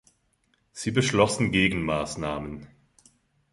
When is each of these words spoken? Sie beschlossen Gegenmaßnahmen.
Sie 0.71 0.89
beschlossen 0.89 1.51
Gegenmaßnahmen. 1.51 2.65